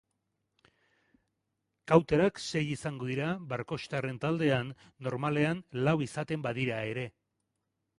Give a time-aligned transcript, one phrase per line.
[1.91, 4.75] Kauterak sei izango dira barkoxtarren taldean,
[5.11, 7.11] normalean lau izaten badira ere.